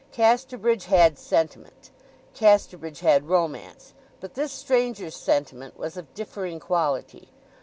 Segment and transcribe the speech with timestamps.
[0.11, 7.29] Casterbridge had sentiment—Casterbridge had romance; but this stranger's sentiment was of differing quality.